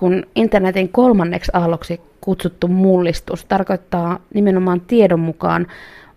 [0.00, 5.66] kun internetin kolmanneksi aalloksi kutsuttu mullistus tarkoittaa nimenomaan tiedon mukaan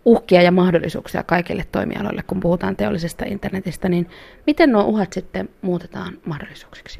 [0.05, 4.09] uhkia ja mahdollisuuksia kaikille toimialoille, kun puhutaan teollisesta internetistä, niin
[4.47, 6.99] miten nuo uhat sitten muutetaan mahdollisuuksiksi?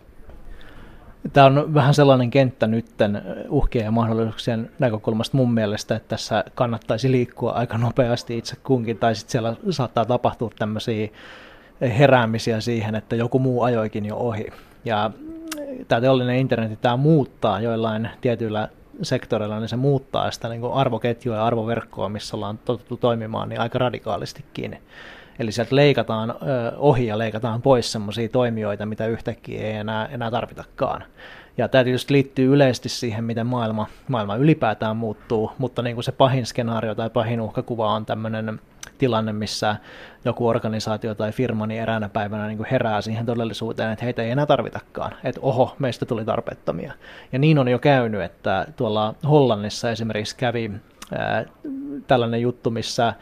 [1.34, 7.12] Tämä on vähän sellainen kenttä nytten uhkien ja mahdollisuuksien näkökulmasta mun mielestä, että tässä kannattaisi
[7.12, 11.08] liikkua aika nopeasti itse kunkin, tai sitten siellä saattaa tapahtua tämmöisiä
[11.82, 14.48] heräämisiä siihen, että joku muu ajoikin jo ohi.
[14.86, 15.12] Ja
[15.88, 18.70] tämä teollinen internet, tämä muuttaa joillain tietyillä
[19.02, 23.80] sektoreilla, niin se muuttaa sitä niin arvoketjua ja arvoverkkoa, missä ollaan totuttu toimimaan, niin aika
[23.80, 24.78] radikaalistikin.
[25.40, 26.36] Eli sieltä leikataan
[26.78, 31.04] ohi ja leikataan pois sellaisia toimijoita, mitä yhtäkkiä ei enää, enää tarvitakaan.
[31.58, 36.12] Ja tämä tietysti liittyy yleisesti siihen, miten maailma, maailma ylipäätään muuttuu, mutta niin kuin se
[36.12, 38.60] pahin skenaario tai pahin uhkakuva on tämmöinen
[39.04, 39.76] tilanne, missä
[40.26, 44.32] joku organisaatio tai firma niin eräänä päivänä niin kuin herää siihen todellisuuteen, että heitä ei
[44.32, 46.94] enää tarvitakaan, että oho, meistä tuli tarpeettomia.
[47.32, 50.72] Ja niin on jo käynyt, että tuolla Hollannissa esimerkiksi kävi
[52.08, 53.14] tällainen juttu, missä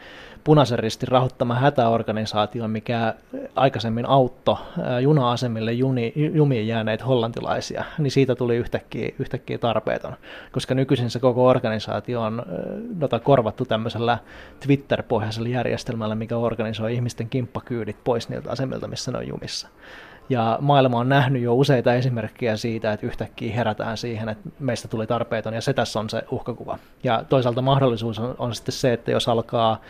[0.44, 3.14] punaisen ristin rahoittama hätäorganisaatio, mikä
[3.56, 4.56] aikaisemmin auttoi
[5.00, 10.16] juna-asemille juni, jumiin jääneitä hollantilaisia, niin siitä tuli yhtäkkiä, yhtäkkiä tarpeeton,
[10.52, 12.42] koska nykyisin se koko organisaatio on
[12.98, 14.18] nota korvattu tämmöisellä
[14.66, 19.68] Twitter-pohjaisella järjestelmällä, mikä organisoi ihmisten kimppakyydit pois niiltä asemilta, missä ne on jumissa.
[20.28, 25.06] Ja maailma on nähnyt jo useita esimerkkejä siitä, että yhtäkkiä herätään siihen, että meistä tuli
[25.06, 26.78] tarpeeton, ja se tässä on se uhkakuva.
[27.04, 29.80] Ja toisaalta mahdollisuus on, on sitten se, että jos alkaa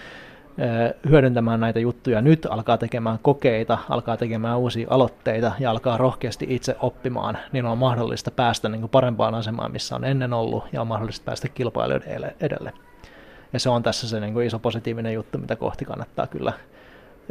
[1.09, 6.77] hyödyntämään näitä juttuja nyt, alkaa tekemään kokeita, alkaa tekemään uusia aloitteita ja alkaa rohkeasti itse
[6.81, 10.87] oppimaan, niin on mahdollista päästä niin kuin parempaan asemaan, missä on ennen ollut, ja on
[10.87, 12.73] mahdollista päästä kilpailijoiden edelle.
[13.53, 16.53] Ja se on tässä se niin kuin iso positiivinen juttu, mitä kohti kannattaa kyllä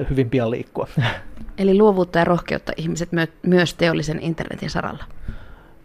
[0.10, 0.88] hyvin pian liikkua.
[1.58, 3.10] Eli luovuutta ja rohkeutta ihmiset
[3.44, 5.04] myös teollisen internetin saralla.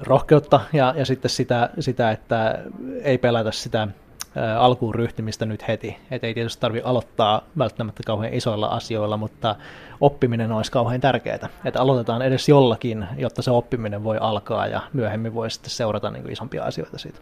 [0.00, 2.58] Rohkeutta ja, ja sitten sitä, sitä, että
[3.02, 3.88] ei pelätä sitä
[4.58, 5.96] alkuun ryhtymistä nyt heti.
[6.10, 9.56] Et ei tietysti tarvitse aloittaa välttämättä kauhean isoilla asioilla, mutta
[10.00, 11.48] oppiminen olisi kauhean tärkeää.
[11.64, 16.32] Että aloitetaan edes jollakin, jotta se oppiminen voi alkaa ja myöhemmin voi sitten seurata niin
[16.32, 17.14] isompia asioita siitä.